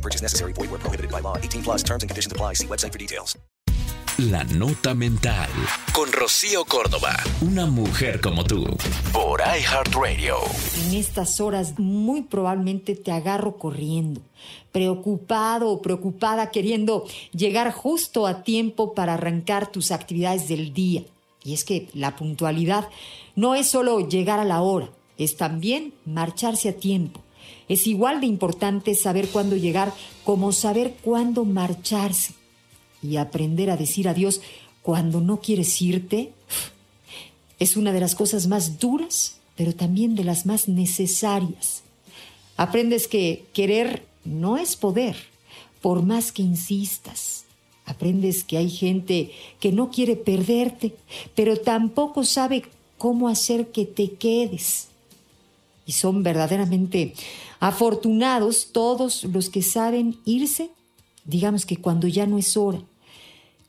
No 0.00 0.02
purchase 0.02 0.22
necessary. 0.22 0.54
Void 0.54 0.70
where 0.70 0.80
prohibited 0.80 1.10
by 1.10 1.20
law. 1.20 1.36
18 1.36 1.62
plus 1.62 1.82
terms 1.82 2.02
and 2.02 2.10
conditions 2.10 2.32
apply. 2.32 2.54
See 2.54 2.66
website 2.66 2.92
for 2.92 2.98
details. 2.98 3.36
La 4.16 4.44
Nota 4.44 4.94
Mental. 4.94 5.48
Con 5.92 6.10
Rocío 6.10 6.64
Córdoba. 6.64 7.16
Una 7.42 7.66
mujer 7.66 8.22
como 8.22 8.44
tú. 8.44 8.64
Por 9.12 9.40
iHeartRadio. 9.40 10.36
En 10.86 10.94
estas 10.94 11.38
horas 11.40 11.78
muy 11.78 12.22
probablemente 12.22 12.96
te 12.96 13.12
agarro 13.12 13.58
corriendo, 13.58 14.22
preocupado 14.72 15.68
o 15.68 15.82
preocupada 15.82 16.50
queriendo 16.50 17.04
llegar 17.32 17.70
justo 17.72 18.26
a 18.26 18.42
tiempo 18.42 18.94
para 18.94 19.14
arrancar 19.14 19.70
tus 19.70 19.90
actividades 19.90 20.48
del 20.48 20.72
día. 20.72 21.04
Y 21.44 21.52
es 21.52 21.64
que 21.64 21.88
la 21.92 22.16
puntualidad 22.16 22.88
no 23.36 23.54
es 23.54 23.68
solo 23.68 24.00
llegar 24.08 24.38
a 24.38 24.44
la 24.44 24.62
hora, 24.62 24.90
es 25.18 25.36
también 25.36 25.92
marcharse 26.06 26.70
a 26.70 26.76
tiempo. 26.76 27.20
Es 27.68 27.86
igual 27.86 28.20
de 28.20 28.26
importante 28.26 28.94
saber 28.94 29.28
cuándo 29.28 29.56
llegar 29.56 29.92
como 30.24 30.52
saber 30.52 30.96
cuándo 31.02 31.44
marcharse. 31.44 32.34
Y 33.02 33.16
aprender 33.16 33.70
a 33.70 33.76
decir 33.76 34.08
adiós 34.08 34.40
cuando 34.82 35.20
no 35.20 35.40
quieres 35.40 35.80
irte 35.80 36.32
es 37.58 37.76
una 37.76 37.92
de 37.92 38.00
las 38.00 38.14
cosas 38.14 38.46
más 38.46 38.78
duras, 38.78 39.36
pero 39.56 39.74
también 39.74 40.14
de 40.14 40.24
las 40.24 40.46
más 40.46 40.68
necesarias. 40.68 41.82
Aprendes 42.56 43.06
que 43.06 43.46
querer 43.52 44.06
no 44.24 44.56
es 44.56 44.76
poder, 44.76 45.16
por 45.80 46.02
más 46.02 46.32
que 46.32 46.42
insistas. 46.42 47.44
Aprendes 47.84 48.44
que 48.44 48.56
hay 48.56 48.70
gente 48.70 49.32
que 49.60 49.72
no 49.72 49.90
quiere 49.90 50.16
perderte, 50.16 50.94
pero 51.34 51.56
tampoco 51.56 52.24
sabe 52.24 52.64
cómo 52.98 53.28
hacer 53.28 53.72
que 53.72 53.84
te 53.84 54.12
quedes. 54.12 54.88
Y 55.90 55.92
son 55.92 56.22
verdaderamente 56.22 57.14
afortunados 57.58 58.68
todos 58.70 59.24
los 59.24 59.50
que 59.50 59.60
saben 59.60 60.18
irse, 60.24 60.70
digamos 61.24 61.66
que 61.66 61.78
cuando 61.78 62.06
ya 62.06 62.28
no 62.28 62.38
es 62.38 62.56
hora, 62.56 62.78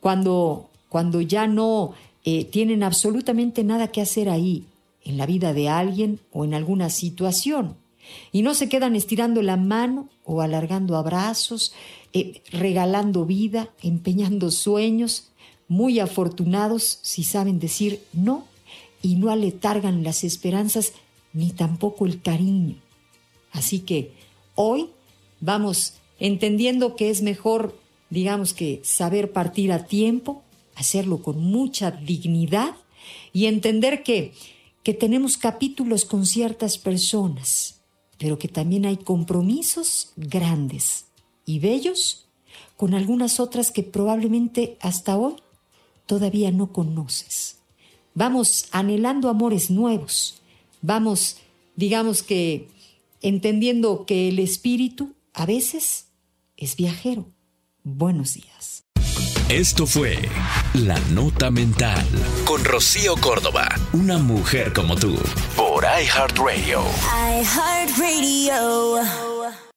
cuando, 0.00 0.68
cuando 0.88 1.20
ya 1.20 1.46
no 1.46 1.94
eh, 2.24 2.44
tienen 2.44 2.82
absolutamente 2.82 3.62
nada 3.62 3.92
que 3.92 4.00
hacer 4.00 4.28
ahí, 4.28 4.64
en 5.04 5.16
la 5.16 5.26
vida 5.26 5.52
de 5.52 5.68
alguien 5.68 6.18
o 6.32 6.44
en 6.44 6.54
alguna 6.54 6.90
situación. 6.90 7.76
Y 8.32 8.42
no 8.42 8.52
se 8.54 8.68
quedan 8.68 8.96
estirando 8.96 9.40
la 9.40 9.56
mano 9.56 10.08
o 10.24 10.40
alargando 10.40 10.96
abrazos, 10.96 11.72
eh, 12.12 12.42
regalando 12.50 13.26
vida, 13.26 13.68
empeñando 13.80 14.50
sueños, 14.50 15.28
muy 15.68 16.00
afortunados 16.00 16.98
si 17.02 17.22
saben 17.22 17.60
decir 17.60 18.02
no 18.12 18.42
y 19.02 19.14
no 19.14 19.30
aletargan 19.30 20.02
las 20.02 20.24
esperanzas 20.24 20.94
ni 21.32 21.50
tampoco 21.50 22.06
el 22.06 22.20
cariño. 22.22 22.76
Así 23.52 23.80
que 23.80 24.12
hoy 24.54 24.90
vamos 25.40 25.94
entendiendo 26.18 26.96
que 26.96 27.10
es 27.10 27.22
mejor, 27.22 27.78
digamos 28.10 28.54
que, 28.54 28.80
saber 28.84 29.32
partir 29.32 29.72
a 29.72 29.86
tiempo, 29.86 30.42
hacerlo 30.74 31.22
con 31.22 31.40
mucha 31.40 31.90
dignidad 31.90 32.74
y 33.32 33.46
entender 33.46 34.02
que, 34.02 34.32
que 34.82 34.94
tenemos 34.94 35.36
capítulos 35.36 36.04
con 36.04 36.26
ciertas 36.26 36.78
personas, 36.78 37.80
pero 38.18 38.38
que 38.38 38.48
también 38.48 38.86
hay 38.86 38.96
compromisos 38.96 40.12
grandes 40.16 41.06
y 41.44 41.58
bellos 41.60 42.26
con 42.76 42.94
algunas 42.94 43.40
otras 43.40 43.70
que 43.70 43.82
probablemente 43.82 44.76
hasta 44.80 45.16
hoy 45.16 45.34
todavía 46.06 46.50
no 46.50 46.72
conoces. 46.72 47.58
Vamos 48.14 48.66
anhelando 48.72 49.28
amores 49.28 49.70
nuevos, 49.70 50.40
vamos, 50.82 51.36
digamos 51.76 52.22
que, 52.22 52.68
entendiendo 53.22 54.04
que 54.06 54.28
el 54.28 54.38
espíritu 54.38 55.14
a 55.34 55.46
veces 55.46 56.06
es 56.56 56.76
viajero. 56.76 57.26
Buenos 57.84 58.34
días. 58.34 58.84
Esto 59.48 59.86
fue 59.86 60.18
La 60.74 61.00
Nota 61.10 61.50
Mental. 61.50 62.06
Con 62.44 62.62
Rocío 62.64 63.16
Córdoba. 63.16 63.66
Una 63.94 64.18
mujer 64.18 64.74
como 64.74 64.94
tú. 64.94 65.16
Por 65.56 65.84
iHeartRadio. 65.84 66.82
iHeartRadio. 67.40 69.37